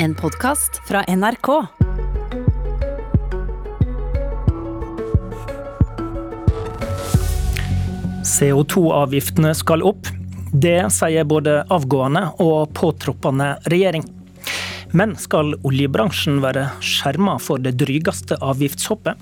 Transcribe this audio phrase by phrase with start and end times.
[0.00, 1.48] En podkast fra NRK.
[8.22, 10.06] CO2-avgiftene skal opp.
[10.54, 14.06] Det sier både avgående og påtroppende regjering.
[14.94, 19.18] Men skal oljebransjen være skjerma for det drygeste avgiftshoppet?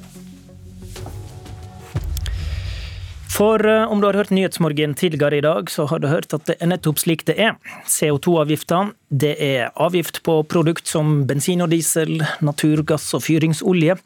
[3.36, 6.46] For eh, om du har hørt Nyhetsmorgen tidligere i dag, så har du hørt at
[6.48, 7.58] det er nettopp slik det er.
[7.84, 8.78] CO2-avgifta
[9.12, 13.98] det er avgift på produkt som bensin og diesel, naturgass og fyringsolje.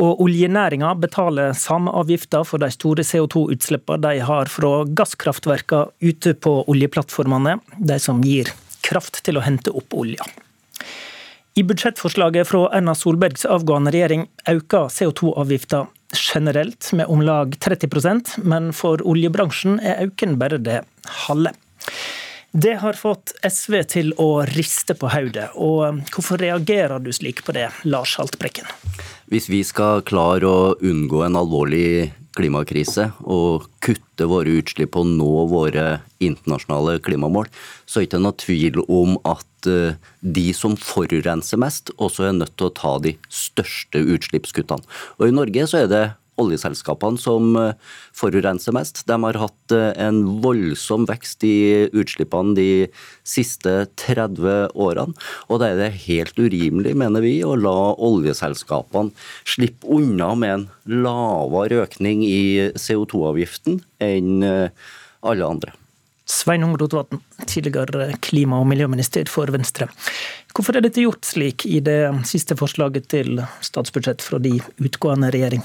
[0.00, 6.56] Og oljenæringa betaler samme avgifta for de store CO2-utslippene de har fra gasskraftverka ute på
[6.64, 8.48] oljeplattformene, de som gir
[8.80, 10.24] kraft til å hente opp olja.
[11.52, 15.84] I budsjettforslaget fra Erna Solbergs avgående regjering øker CO2-avgifta
[16.16, 20.82] generelt med om lag 30% men for oljebransjen er auken bare det
[21.26, 21.54] halve.
[22.50, 25.52] Det har fått SV til å riste på hodet.
[25.54, 28.66] Og hvorfor reagerer du slik på det, Lars Haltbrekken?
[29.30, 35.44] Hvis vi skal klare å unngå en alvorlig klimakrise og kutte våre utslipp og nå
[35.50, 37.46] våre internasjonale klimamål,
[37.86, 42.34] så er det ikke noe tvil om at eh, de som forurenser mest, også er
[42.40, 44.82] nødt til å ta de største utslippskuttene.
[45.18, 46.04] Og I Norge så er det
[46.40, 47.72] oljeselskapene som eh,
[48.16, 49.02] forurenser mest.
[49.08, 52.70] De har hatt eh, en voldsom vekst i utslippene de
[53.26, 55.16] siste 30 årene.
[55.48, 59.14] Og da er det helt urimelig, mener vi, å la oljeselskapene
[59.48, 60.66] slippe unna med en
[61.04, 65.76] lavere økning i CO2-avgiften enn eh, alle andre.
[66.30, 69.88] Sveinung Rotevatn, tidligere klima- og miljøminister for Venstre.
[70.54, 71.98] Hvorfor er dette gjort slik i det
[72.28, 75.64] siste forslaget til statsbudsjett fra de utgående regjering?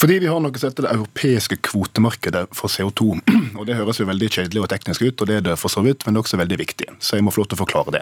[0.00, 3.18] Fordi vi har noe som heter det europeiske kvotemarkedet for CO2.
[3.60, 5.82] Og Det høres jo veldig kjedelig og teknisk ut, og det er det for så
[5.84, 6.86] vidt, men det er også veldig viktig.
[7.04, 8.00] Så jeg må få lov til å forklare det.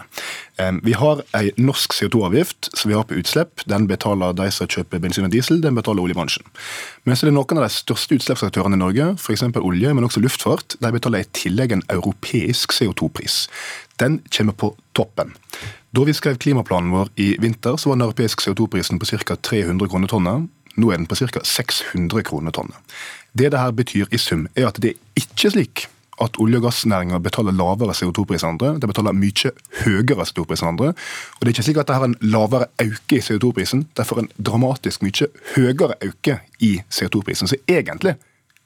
[0.87, 3.65] Vi har ei norsk CO2-avgift som vi har på utslipp.
[3.67, 6.47] Den betaler de som kjøper bensin og diesel, den betaler oljebransjen.
[7.03, 9.49] Men så er det noen av de største utslippsaktørene i Norge, f.eks.
[9.59, 13.49] olje, men også luftfart, de betaler i tillegg en europeisk CO2-pris.
[13.99, 15.35] Den kommer på toppen.
[15.97, 19.35] Da vi skrev klimaplanen vår i vinter, så var den europeiske CO2-prisen på ca.
[19.35, 20.51] 300 kroner tonnet.
[20.79, 21.43] Nå er den på ca.
[21.45, 22.97] 600 kroner tonnet.
[23.37, 25.89] Det det her betyr i sum, er at det er ikke slik
[26.23, 28.73] at olje- og gassnæringa betaler lavere CO2-pris enn andre.
[28.83, 29.53] De betaler mye
[29.85, 30.91] høyere CO2-pris enn andre.
[30.91, 33.87] Og det er ikke slik at det har en lavere auke i CO2-prisen.
[33.95, 37.51] De får en dramatisk mye høyere auke i CO2-prisen.
[37.51, 38.17] Så egentlig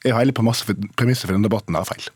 [0.05, 2.09] er hele premisset for denne debatten her feil.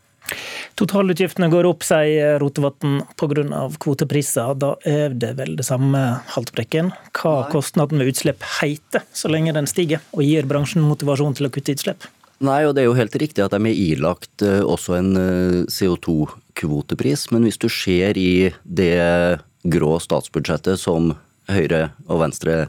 [0.76, 3.62] Totalutgiftene går opp, sier Rotevatn, pga.
[3.80, 4.54] kvotepriser.
[4.60, 6.02] Da er det vel det samme,
[6.34, 6.92] Haltbrekken.
[7.16, 7.50] Hva Nei.
[7.54, 11.76] kostnaden ved utslipp heter, så lenge den stiger, og gir bransjen motivasjon til å kutte
[11.76, 12.08] utslipp?
[12.44, 15.60] Nei, og det er jo helt riktig at de er ilagt eh, også en eh,
[15.72, 17.30] CO2-kvotepris.
[17.32, 21.14] Men hvis du ser i det grå statsbudsjettet som
[21.50, 22.64] Høyre og Venstre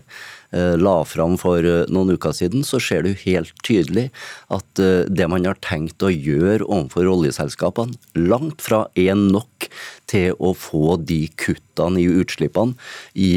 [0.55, 4.05] Eh, la fram for eh, noen uker siden, så ser du helt tydelig
[4.53, 9.67] at eh, det man har tenkt å gjøre overfor oljeselskapene, langt fra er nok
[10.07, 12.77] til å få de kuttene i utslippene
[13.19, 13.31] i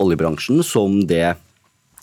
[0.00, 1.34] oljebransjen som det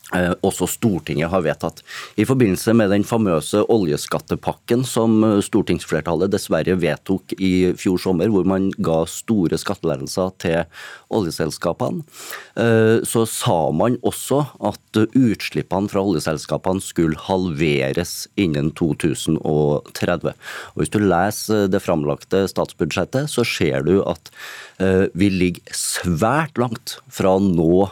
[0.09, 1.83] også Stortinget har vedtatt.
[2.17, 8.47] I forbindelse med den famøse oljeskattepakken som eh, stortingsflertallet dessverre vedtok i fjor sommer, hvor
[8.47, 10.63] man ga store skattelettelser til
[11.13, 12.01] oljeselskapene,
[12.57, 20.33] eh, så sa man også at utslippene fra oljeselskapene skulle halveres innen 2030.
[20.73, 24.31] Og Hvis du leser det framlagte statsbudsjettet, så ser du at
[24.79, 27.89] vi ligger svært langt fra å nå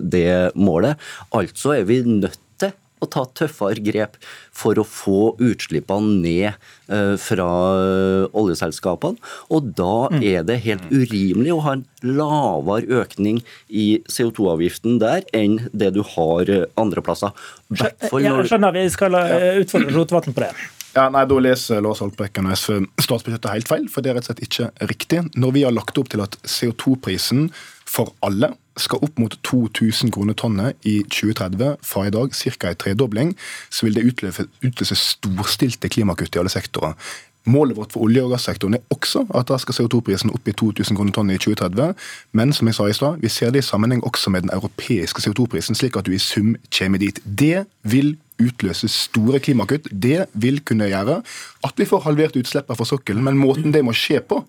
[0.00, 0.96] det målet.
[1.36, 4.18] Altså så er vi nødt til å ta tøffere grep
[4.52, 6.48] for å få utslippene ned
[6.92, 7.48] eh, fra
[7.80, 9.16] eh, oljeselskapene.
[9.48, 10.18] Og da mm.
[10.32, 16.02] er det helt urimelig å ha en lavere økning i CO2-avgiften der enn det du
[16.16, 17.32] har eh, andre plasser.
[17.72, 19.16] Jeg skjønner, vi skal
[19.62, 20.52] utfordre Rotevatn på det.
[20.90, 24.26] Ja, nei, Da leser Lars Haltbrekken og SV statsbudsjettet helt feil, for det er rett
[24.26, 25.20] og slett ikke riktig.
[25.38, 27.52] Når vi har lagt opp til at CO2-prisen
[27.90, 32.70] for alle skal opp mot 2000 kroner tonnet i 2030, fra i dag ca.
[32.70, 33.34] en tredobling,
[33.70, 36.94] så vil det utløse, utløse storstilte klimakutt i alle sektorer.
[37.48, 40.96] Målet vårt for olje- og gassektoren er også at da skal CO2-prisen opp i 2000
[40.96, 41.94] kroner tonnet i 2030.
[42.36, 45.24] Men som jeg sa i stad, vi ser det i sammenheng også med den europeiske
[45.24, 47.20] CO2-prisen, slik at du i sum kommer dit.
[47.24, 49.88] Det vil utløse store klimakutt.
[49.92, 51.22] Det vil kunne gjøre
[51.64, 54.42] at vi får halvert utslippene fra sokkelen, men måten det må skje på,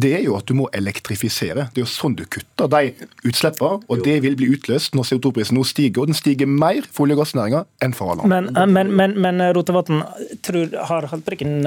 [0.00, 1.66] det er jo at du må elektrifisere.
[1.74, 2.94] Det er jo sånn du kutter de
[3.28, 3.82] utslippene.
[3.92, 7.18] Og det vil bli utløst når CO2-prisen nå stiger, og den stiger mer for olje-
[7.18, 8.42] og gassnæringa enn for alle andre.
[8.56, 10.00] Men, men, men, men Rotevatn,
[10.88, 11.60] har Haltbrekken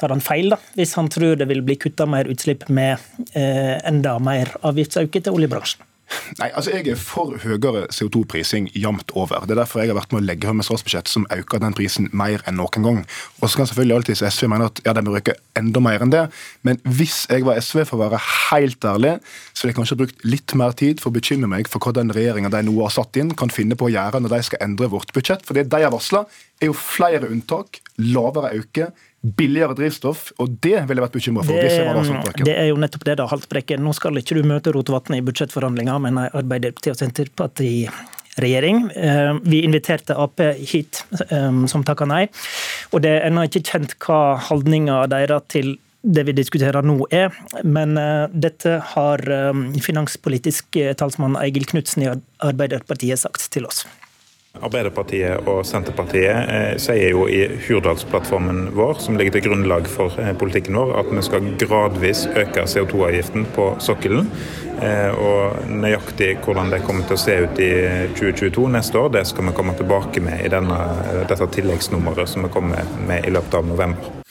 [0.00, 2.98] tar han feil da, hvis han tror det vil bli kutta mer utslipp med
[3.36, 5.84] eh, enda mer avgiftsøkning til oljebransjen?
[6.38, 9.44] Nei, altså Jeg er for høyere CO2-prising jevnt over.
[9.46, 11.76] Det er derfor jeg har vært med å legge fram et statsbudsjett som øker den
[11.76, 13.00] prisen mer enn noen gang.
[13.40, 16.12] Og så kan selvfølgelig alltid SV mene at ja, de bør øke enda mer enn
[16.12, 16.24] det.
[16.66, 18.20] Men hvis jeg var SV, for å være
[18.50, 19.14] helt ærlig,
[19.52, 22.12] så ville jeg kanskje brukt litt mer tid for å bekymre meg for hva den
[22.14, 24.90] regjeringa de nå har satt inn, kan finne på å gjøre når de skal endre
[24.92, 25.44] vårt budsjett.
[25.46, 26.24] For det de har varsla,
[26.60, 28.92] er jo flere unntak, lavere øke,
[29.24, 31.56] billigere drivstoff, og det ville jeg vært bekymra for.
[31.56, 33.80] Det, det, er jo nettopp det, da, Haltbrekken.
[33.84, 38.82] Nå skal ikke du møte Rotevatn i budsjettforhandlinger, en Arbeiderpartiet og Senterparti-regjering.
[38.92, 42.26] Eh, vi inviterte Ap hit, eh, som takka nei.
[42.92, 47.32] Og det er ennå ikke kjent hva holdninga deres til det vi diskuterer nå er,
[47.64, 49.22] men uh, dette har
[49.80, 52.10] finanspolitisk talsmann Eigil Knutsen i
[52.44, 53.86] Arbeiderpartiet sagt til oss.
[54.62, 60.30] Arbeiderpartiet og Senterpartiet eh, sier jo i Hurdalsplattformen vår, som ligger til grunnlag for eh,
[60.38, 64.30] politikken vår, at vi skal gradvis øke CO2-avgiften på sokkelen.
[64.78, 67.72] Eh, og nøyaktig hvordan det kommer til å se ut i
[68.14, 70.78] 2022 neste år, det skal vi komme tilbake med i denne,
[71.26, 74.22] dette tilleggsnummeret som vi kommer med i løpet av november.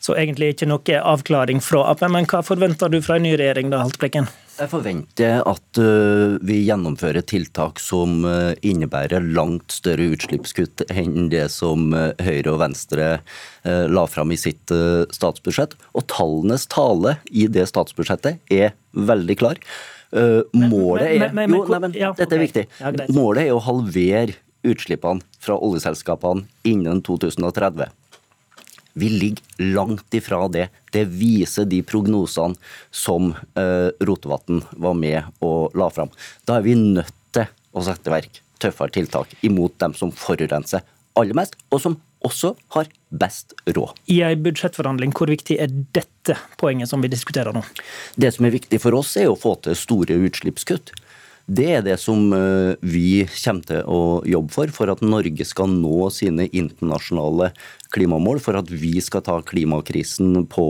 [0.00, 3.72] Så egentlig ikke noe avklaring fra Ap, men hva forventer du fra en ny regjering
[3.72, 4.28] da, Haltbrekken?
[4.60, 11.46] Jeg forventer at uh, vi gjennomfører tiltak som uh, innebærer langt større utslippskutt enn det
[11.54, 13.06] som uh, Høyre og Venstre
[13.64, 14.72] la fram i sitt
[15.12, 15.74] statsbudsjett.
[15.92, 19.60] Og tallenes tale i det statsbudsjettet er veldig klar.
[20.56, 22.64] Målet er Jo, nei, men dette er viktig.
[23.12, 27.92] Målet er å halvere utslippene fra oljeselskapene innen 2030.
[29.00, 30.68] Vi ligger langt ifra det.
[30.92, 32.58] Det viser de prognosene
[32.90, 36.12] som eh, Rotevatn var med og la fram.
[36.44, 40.84] Da er vi nødt til å sette i verk tøffere tiltak imot dem som forurenser
[41.18, 43.96] aller mest, og som også har best råd.
[44.12, 47.62] I en budsjettforhandling, hvor viktig er dette poenget som vi diskuterer nå?
[48.20, 50.92] Det som er viktig for oss, er å få til store utslippskutt.
[51.50, 55.72] Det er det som eh, vi kommer til å jobbe for, for at Norge skal
[55.72, 57.50] nå sine internasjonale
[57.94, 60.66] klimamål, for at vi skal ta klimakrisen på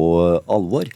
[0.50, 0.90] alvor.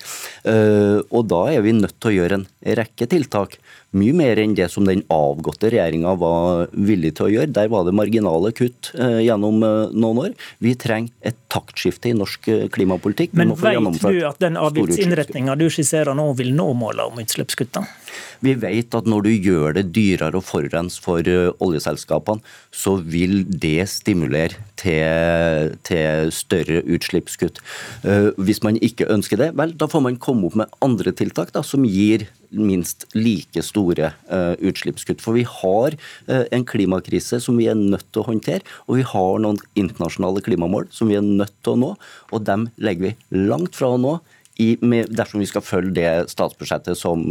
[0.45, 2.47] Eh, og da er vi nødt til å gjøre en
[2.81, 3.59] rekke tiltak.
[3.95, 7.55] Mye mer enn det som den avgåtte regjeringa var villig til å gjøre.
[7.55, 10.33] Der var det marginale kutt eh, gjennom noen år.
[10.65, 13.37] Vi trenger et taktskifte i norsk klimapolitikk.
[13.39, 17.85] Men vet du at den avgiftsinnretninga du skisserer nå, vil nå målet om utslippskutta?
[18.45, 22.43] Vi vet at når du gjør det dyrere å forurense for eh, oljeselskapene,
[22.75, 27.61] så vil det stimulere til, til, større utslippskutt.
[28.05, 31.53] Eh, hvis man ikke ønsker det, vel, da får man komme opp med andre tiltak
[31.55, 35.23] da, som gir minst like store uh, utslippskutt.
[35.25, 35.97] For vi har
[36.29, 40.45] uh, en klimakrise som vi er nødt til å håndtere, og vi har noen internasjonale
[40.45, 41.91] klimamål som vi er nødt til å nå,
[42.31, 44.19] og dem legger vi langt fra å nå
[44.57, 47.27] i, med, dersom vi skal følge det statsbudsjettet som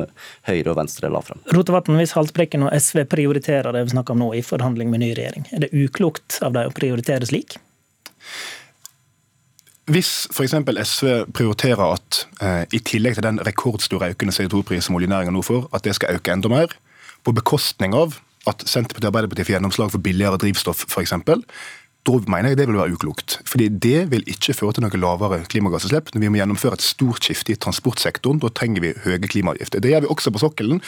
[0.47, 1.39] Høyre og Venstre la fram.
[1.55, 5.13] Rotevatn, hvis Haltbrekken og SV prioriterer det vi snakker om nå i forhandling med ny
[5.15, 7.57] regjering, er det uklokt av dem å prioritere slik?
[9.91, 10.53] Hvis f.eks.
[10.87, 15.67] SV prioriterer at eh, i tillegg til den rekordstore økende CO2-pris som oljenæringa nå får,
[15.75, 16.75] at det skal øke enda mer,
[17.23, 18.15] på bekostning av
[18.47, 21.15] at Senterpartiet og Arbeiderpartiet får gjennomslag for billigere drivstoff f.eks.,
[22.03, 23.37] da mener jeg det vil være uklokt.
[23.47, 26.11] Fordi det vil ikke føre til noe lavere klimagassutslipp.
[26.11, 29.79] Når vi må gjennomføre et stort skifte i transportsektoren, da trenger vi høye klimaavgifter.
[29.79, 30.81] Det gjør vi også på sokkelen,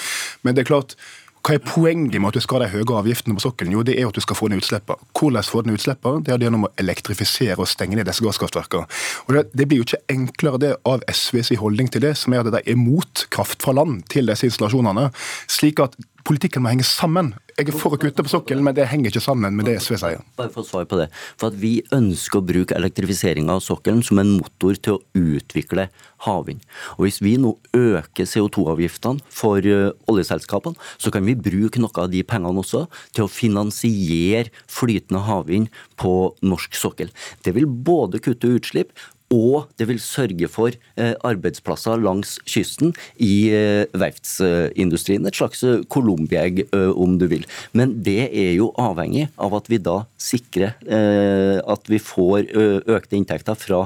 [0.44, 0.98] men det er klart
[1.46, 3.76] hva er poenget med at du skal ha de høye avgiftene på sokkelen?
[3.76, 4.98] Jo, det er at du skal få ned utslippene.
[5.14, 6.24] Hvordan få ned utslippene?
[6.26, 8.90] Det er gjennom å elektrifisere og stenge ned disse gasskraftverkene.
[9.28, 12.42] Og det, det, blir jo ikke enklere det av SVs holdning til det, som er
[12.42, 15.12] at de er mot kraft fra land til disse installasjonene.
[15.46, 15.94] slik at
[16.26, 17.34] politikken må henge sammen.
[17.56, 19.96] Jeg er for å kutte på sokkelen, men det henger ikke sammen med det SV
[20.02, 20.24] sier.
[20.36, 21.08] Bare for å svare på det.
[21.40, 25.88] For at Vi ønsker å bruke elektrifisering av sokkelen som en motor til å utvikle
[26.26, 26.66] havvind.
[26.98, 32.12] Og Hvis vi nå øker CO2-avgiftene for uh, oljeselskapene, så kan vi bruke noe av
[32.12, 37.14] de pengene også til å finansiere flytende havvind på norsk sokkel.
[37.46, 38.92] Det vil både kutte utslipp,
[39.34, 45.26] og det vil sørge for eh, arbeidsplasser langs kysten i eh, verftsindustrien.
[45.26, 46.66] Et slags Colombia-egg,
[46.96, 47.46] om du vil.
[47.74, 52.48] Men det er jo avhengig av at vi da sikrer at vi får
[52.92, 53.82] økte inntekter fra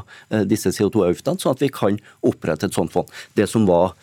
[0.47, 3.09] disse CO2-avgiftene, sånn at vi kan opprette et sånt fond.
[3.37, 3.95] Det som var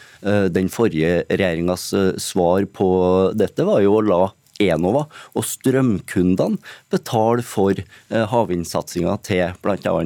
[0.52, 1.88] den forrige regjeringas
[2.22, 2.90] svar på
[3.36, 4.20] dette, var jo å la
[4.62, 6.60] Enova og strømkundene
[6.92, 9.98] betale for havvindsatsinga til bl.a.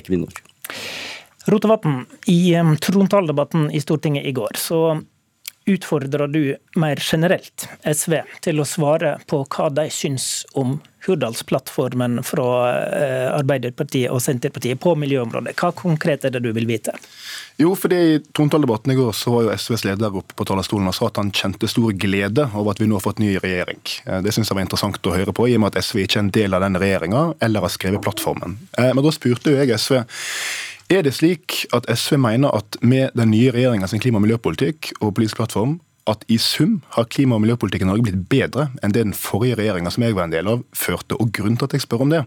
[0.00, 0.44] Equinor.
[1.50, 4.78] Rotevatn, i trontaledebatten i Stortinget i går så
[5.66, 12.46] utfordrer du mer generelt SV til å svare på hva de syns om Hurdalsplattformen fra
[12.72, 15.52] eh, Arbeiderpartiet og Senterpartiet på miljøområdet.
[15.60, 16.94] Hva konkret er det du vil vite?
[17.60, 20.96] Jo, fordi I trontaledebatten i går så var jo SVs leder oppe på talerstolen og
[20.96, 23.82] sa at han kjente stor glede over at vi nå har fått ny regjering.
[24.06, 26.20] Eh, det synes jeg var interessant å høre på, i og med at SV ikke
[26.20, 28.56] er en del av den regjeringa eller har skrevet plattformen.
[28.78, 30.00] Men da spurte jo jeg SV
[30.92, 34.92] er det slik at SV mener at med den nye regjeringa sin klima- og miljøpolitikk
[35.00, 38.92] og politisk plattform, at i sum har klima- og miljøpolitikken i Norge blitt bedre enn
[38.92, 41.16] det den forrige regjeringa som jeg var en del av, førte.
[41.16, 42.24] Og Grunnen til at jeg spør om det,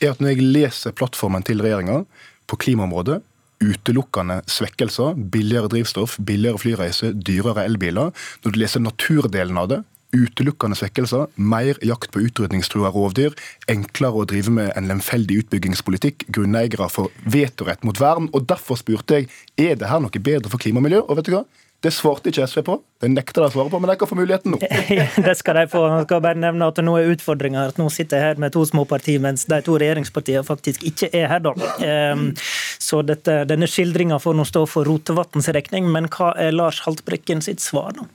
[0.00, 2.04] er at når jeg leser plattformen til regjeringa
[2.48, 3.20] på klimaområdet,
[3.58, 8.12] utelukkende svekkelser, billigere drivstoff, billigere flyreise, dyrere elbiler.
[8.44, 9.80] Når du leser naturdelen av det,
[10.16, 13.36] utelukkende svekkelser, mer jakt på utrydningstrua rovdyr,
[13.68, 18.30] enklere å drive med en lemfeldig utbyggingspolitikk, grunneiere får vetorett mot vern.
[18.32, 21.02] og Derfor spurte jeg er det her noe bedre for klima og miljø.
[21.06, 21.44] Og vet du hva?
[21.78, 22.74] Det svarte ikke SV på.
[22.98, 24.58] Det nekter de å svare på, men de kan få muligheten nå.
[25.28, 25.84] det skal de få.
[25.92, 28.64] Jeg skal bare nevne at nå er utfordringa at nå sitter jeg her med to
[28.66, 31.54] små partier, mens de to regjeringspartiene faktisk ikke er her, da.
[31.86, 32.32] Ehm,
[32.82, 37.46] så dette, denne skildringa får nå stå for Rotevatns regning, men hva er Lars Haltbrekken
[37.46, 38.08] sitt svar, da?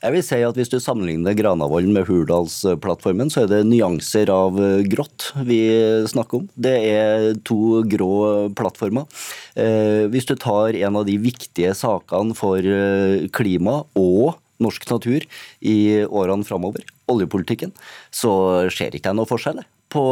[0.00, 4.56] Jeg vil si at Hvis du sammenligner Granavolden med Hurdalsplattformen, så er det nyanser av
[4.56, 5.60] eh, grått vi
[6.08, 6.46] snakker om.
[6.56, 9.04] Det er to grå plattformer.
[9.60, 15.28] Eh, hvis du tar en av de viktige sakene for eh, klima og norsk natur
[15.60, 15.76] i
[16.08, 17.76] årene framover, oljepolitikken,
[18.08, 18.32] så
[18.72, 20.02] ser ikke jeg noe forskjell på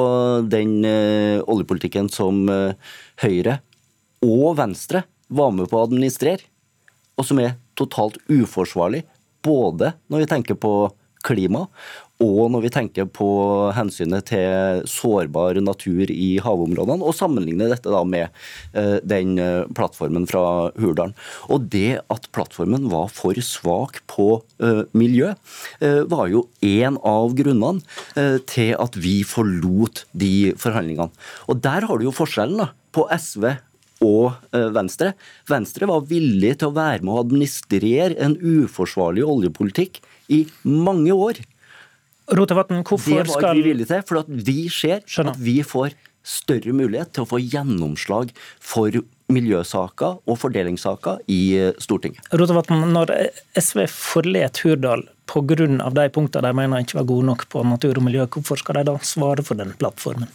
[0.51, 0.81] den
[1.47, 2.41] oljepolitikken som
[3.23, 3.61] Høyre
[4.27, 6.43] og Venstre var med på å administrere,
[7.15, 9.05] og som er totalt uforsvarlig
[9.45, 10.75] både når vi tenker på
[11.27, 11.67] klima,
[12.23, 13.29] og når vi tenker på
[13.77, 18.33] hensynet til sårbar natur i havområdene, og sammenligne dette da med
[18.75, 20.43] uh, den uh, plattformen fra
[20.79, 21.15] Hurdalen.
[21.47, 24.29] Og det at plattformen var for svak på
[24.63, 25.35] uh, miljø,
[26.11, 31.13] var jo en av grunnene til at vi forlot de forhandlingene.
[31.51, 33.45] Og der har du jo forskjellen da, på SV
[34.05, 35.13] og eh, Venstre.
[35.51, 40.03] Venstre var villig til å være med å administrere en uforsvarlig oljepolitikk
[40.35, 41.41] i mange år.
[42.29, 45.33] Rotevatn, hvorfor skal Det var ikke vi villige til, for at vi ser Skjønner.
[45.33, 45.97] at vi får
[46.29, 48.93] større mulighet til å få gjennomslag for
[49.33, 52.29] miljøsaker og fordelingssaker i eh, Stortinget.
[52.33, 53.15] Rotevatn, når
[53.59, 55.91] SV forlet Hurdal pga.
[55.93, 58.89] de punktene de mener ikke var gode nok på natur og miljø, hvorfor skal de
[58.89, 60.29] da svare for den plattformen?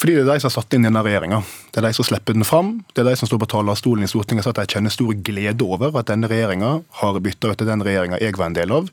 [0.00, 1.42] Fordi det er de som har satt inn denne regjeringa.
[1.68, 2.70] Det er de som slipper den fram.
[2.96, 5.10] Det er de som står på talerstolen i Stortinget og sier at de kjenner stor
[5.26, 6.70] glede over at denne regjeringa
[7.02, 8.88] har bytta ut til den regjeringa jeg var en del av.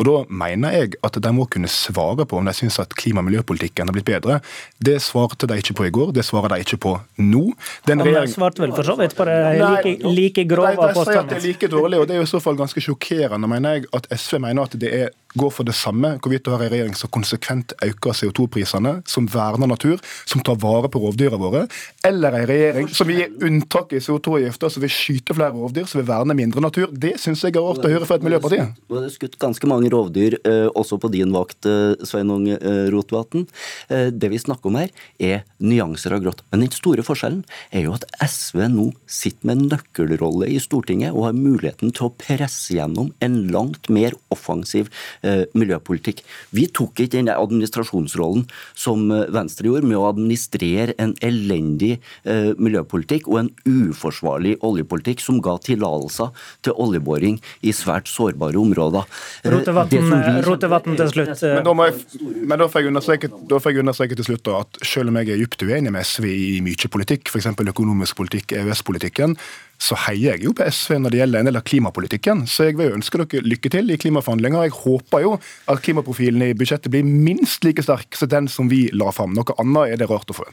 [0.00, 3.24] Og Da mener jeg at de må kunne svare på om de syns at klima-
[3.24, 4.40] og miljøpolitikken har blitt bedre.
[4.80, 7.42] Det svarte de ikke på i går, det svarer de ikke på nå.
[7.88, 8.28] Den regjering...
[8.28, 10.92] De svarte vel for så vidt på det like, like grove påstanden.
[10.92, 12.84] De, de sier at det er like dårlig, og det er i så fall ganske
[12.84, 16.52] sjokkerende, mener jeg, at SV mener at det er går for det samme, hvorvidt du
[16.52, 21.38] har en regjering som konsekvent øker CO2-prisene, som verner natur, som tar vare på rovdyra
[21.40, 21.66] våre,
[22.06, 26.00] eller en regjering som vil gi unntak i CO2-avgifta, som vil skyte flere rovdyr, som
[26.00, 26.90] vil verne mindre natur.
[26.90, 28.60] Det syns jeg er rart å høre fra et miljøparti.
[28.90, 33.46] Du har skutt ganske mange rovdyr eh, også på din vakt, eh, Sveinung eh, Rotevatn.
[33.90, 36.42] Det vi snakker om her, er nyanser av grått.
[36.50, 37.42] Men den store forskjellen
[37.74, 42.14] er jo at SV nå sitter med nøkkelrolle i Stortinget og har muligheten til å
[42.20, 46.22] presse gjennom en langt mer offensiv Eh, miljøpolitikk.
[46.56, 48.46] Vi tok ikke den administrasjonsrollen
[48.78, 55.20] som eh, Venstre gjorde, med å administrere en elendig eh, miljøpolitikk og en uforsvarlig oljepolitikk
[55.20, 56.32] som ga tillatelser
[56.64, 59.04] til oljeboring i svært sårbare områder.
[60.48, 61.34] Rotevatn til slutt.
[61.44, 65.12] Men da, jeg, men da får jeg understreke, jeg understreke til slutt da, at selv
[65.12, 67.52] om jeg er dypt uenig med SV i mye politikk, f.eks.
[67.74, 69.36] økonomisk politikk, EØS-politikken,
[69.80, 72.42] så heier jeg jo på SV når det gjelder en del av klimapolitikken.
[72.50, 74.66] Så jeg vil ønske dere lykke til i klimaforhandlinger.
[74.68, 78.82] Jeg håper jo at klimaprofilen i budsjettet blir minst like sterk som den som vi
[78.92, 79.32] la fram.
[79.36, 80.44] Noe annet er det rart å få.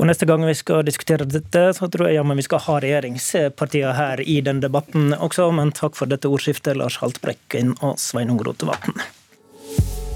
[0.00, 3.94] Og Neste gang vi skal diskutere dette, så tror jeg jammen vi skal ha regjeringspartiene
[3.96, 5.48] her i den debatten også.
[5.56, 9.00] Men takk for dette ordskiftet, Lars Haltbrekken og Sveinung Rotevatn.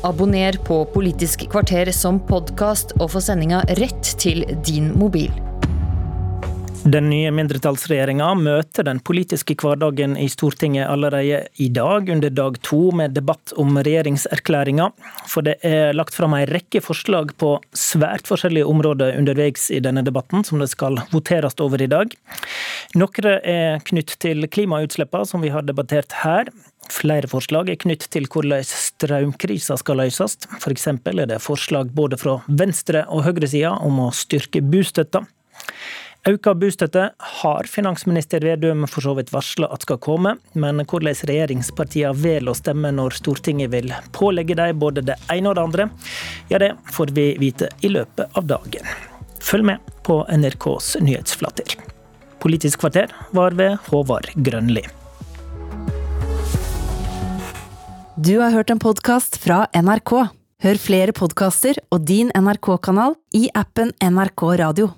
[0.04, 5.32] Abonner på Politisk kvarter som podkast, og få sendinga rett til din mobil.
[6.84, 12.90] Den nye mindretallsregjeringa møter den politiske hverdagen i Stortinget allerede i dag, under dag to,
[12.92, 14.90] med debatt om regjeringserklæringa.
[15.30, 20.02] For det er lagt fram en rekke forslag på svært forskjellige områder underveis i denne
[20.04, 22.12] debatten, som det skal voteres over i dag.
[23.00, 26.52] Noen er knytt til klimautslippene, som vi har debattert her.
[26.92, 30.36] Flere forslag er knytt til hvordan strømkrisa skal løses.
[30.60, 30.90] F.eks.
[30.92, 35.24] er det forslag både fra venstre- og høyresida om å styrke bostøtta.
[36.24, 42.16] Auka bostøtte har finansminister Vedum for så vidt varsla at skal komme, men hvordan regjeringspartiene
[42.16, 45.86] velger å stemme når Stortinget vil pålegge dem både det ene og det andre,
[46.48, 48.88] ja det får vi vite i løpet av dagen.
[49.44, 51.76] Følg med på NRKs nyhetsflater.
[52.40, 54.86] Politisk kvarter var ved Håvard Grønli.
[58.16, 60.16] Du har hørt en podkast fra NRK.
[60.64, 64.94] Hør flere podkaster og din NRK-kanal i appen NRK Radio.